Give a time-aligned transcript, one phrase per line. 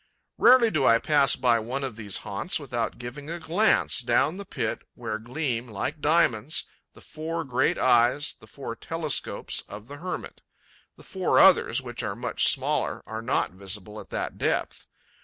[0.39, 4.45] Rarely do I pass by one of these haunts without giving a glance down the
[4.45, 6.63] pit where gleam, like diamonds,
[6.95, 10.41] the four great eyes, the four telescopes, of the hermit.
[10.97, 14.87] The four others, which are much smaller, are not visible at that depth.